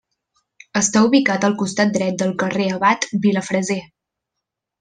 [0.79, 3.81] Està ubicat al costat dret del carrer Abat Vilafreser.